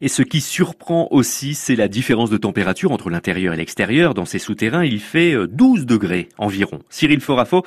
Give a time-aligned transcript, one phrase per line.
[0.00, 4.14] Et ce qui surprend aussi, c'est la différence de température entre l'intérieur et l'extérieur.
[4.14, 6.78] Dans ces souterrains, il fait 12 euh, degrés environ.
[6.88, 7.64] Cyril Forafo,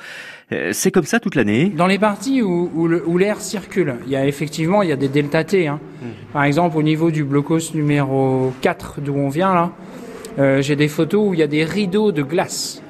[0.50, 4.26] euh, c'est comme ça toute l'année Dans les parties où, l'air circule, il y a
[4.26, 5.68] effectivement il y a des delta T.
[5.68, 5.78] Hein.
[6.00, 6.32] Hmm.
[6.32, 9.72] Par exemple, au niveau du blocos numéro 4 d'où on vient là,
[10.38, 12.82] euh, j'ai des photos où il y a des rideaux de glace.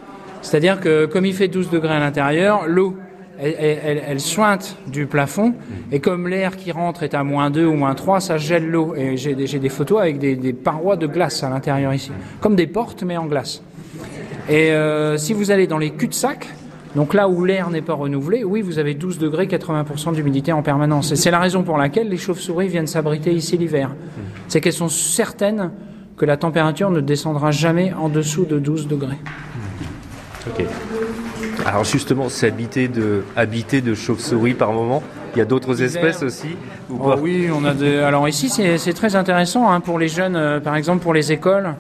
[0.42, 2.96] C'est-à-dire que comme il fait 12 degrés à l'intérieur, l'eau
[3.38, 5.54] elle, elle, sointe du plafond,
[5.90, 8.94] et comme l'air qui rentre est à moins 2 ou moins 3, ça gèle l'eau.
[9.14, 13.16] J'ai des, photos avec des, parois de glace à l'intérieur ici, comme des portes mais
[13.16, 13.62] en glace.
[14.48, 16.48] Et euh, si vous allez dans les cul-de-sac,
[16.94, 20.62] donc là où l'air n'est pas renouvelé, oui, vous avez 12 degrés, 80% d'humidité en
[20.62, 21.12] permanence.
[21.12, 23.90] Et c'est la raison pour laquelle les chauves-souris viennent s'abriter ici l'hiver.
[24.48, 25.70] C'est qu'elles sont certaines
[26.16, 29.18] que la température ne descendra jamais en dessous de 12 degrés.
[30.46, 30.64] Ok.
[31.66, 35.02] Alors justement, c'est habité de, habité de chauves-souris par moment.
[35.34, 36.56] Il y a d'autres espèces aussi
[36.90, 37.98] oh Oui, on a des...
[37.98, 41.74] Alors ici, c'est très intéressant hein, pour les jeunes, euh, par exemple pour les écoles,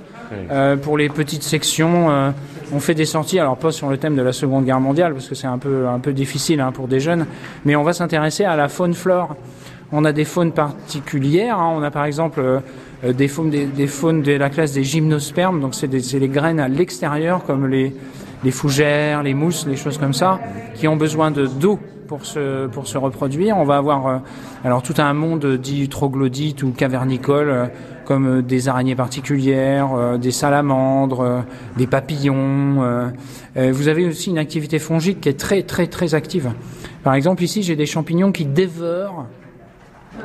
[0.50, 2.10] euh, pour les petites sections.
[2.10, 2.30] Euh,
[2.72, 5.28] on fait des sorties, alors pas sur le thème de la Seconde Guerre mondiale, parce
[5.28, 7.26] que c'est un peu, un peu difficile hein, pour des jeunes,
[7.66, 9.36] mais on va s'intéresser à la faune-flore.
[9.94, 11.58] On a des faunes particulières.
[11.58, 11.74] Hein.
[11.76, 12.42] On a par exemple
[13.06, 17.44] des, faunes, des, faunes de la classe des gymnospermes, donc c'est les graines à l'extérieur,
[17.44, 17.94] comme les,
[18.44, 20.40] les fougères, les mousses, les choses comme ça,
[20.74, 21.78] qui ont besoin de d'eau
[22.12, 23.56] pour se, pour se reproduire.
[23.56, 24.18] On va avoir euh,
[24.64, 27.66] alors tout un monde dit troglodyte ou cavernicole, euh,
[28.04, 31.44] comme euh, des araignées particulières, des salamandres,
[31.76, 33.12] des papillons.
[33.56, 36.52] vous avez aussi une activité fongique qui est très très très active.
[37.02, 39.26] Par exemple, ici, j'ai des champignons qui dévorent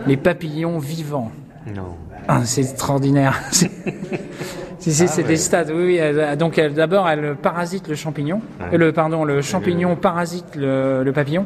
[0.06, 1.32] les papillons vivants.
[1.76, 1.96] Non.
[2.28, 3.42] Ah, c'est extraordinaire.
[4.80, 5.72] Si, si, ah c'est des stades.
[5.76, 6.00] Oui,
[6.38, 8.42] donc d'abord, elle parasite le champignon.
[8.62, 11.46] Euh, le pardon, le champignon parasite le, papillon.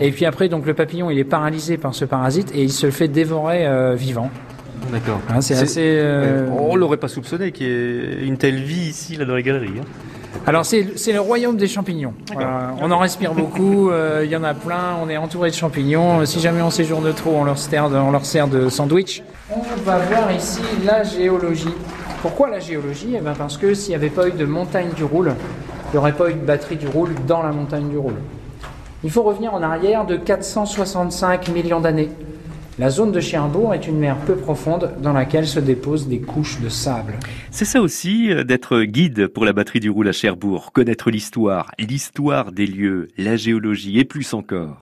[0.00, 2.90] Et puis après, donc le papillon, il est paralysé par ce parasite et il se
[2.90, 4.30] fait dévorer euh, vivant.
[4.90, 5.20] D'accord.
[5.28, 5.98] Hein, c'est assez.
[6.02, 9.44] Euh, on l'aurait pas soupçonné qu'il y ait une telle vie ici, là, dans les
[9.44, 9.78] galeries.
[9.80, 9.84] Hein.
[10.46, 12.14] Alors c'est le royaume des champignons.
[12.80, 13.90] on en respire beaucoup,
[14.22, 16.24] il y en a plein, on est entouré de champignons.
[16.26, 19.22] Si jamais on séjourne trop, on leur sert on leur sert de sandwich.
[19.50, 21.74] On va voir ici la géologie.
[22.22, 23.14] Pourquoi la géologie?
[23.16, 25.34] Eh ben, Parce que s'il n'y avait pas eu de montagne du Roule,
[25.88, 28.14] il n'y aurait pas eu de batterie du Roule dans la montagne du Roule.
[29.04, 32.10] Il faut revenir en arrière de 465 millions d'années.
[32.78, 36.58] La zone de Cherbourg est une mer peu profonde dans laquelle se déposent des couches
[36.62, 37.18] de sable.
[37.50, 41.70] C'est ça aussi euh, d'être guide pour la batterie du Roule à Cherbourg, connaître l'histoire,
[41.78, 44.70] l'histoire des lieux, la géologie et plus encore.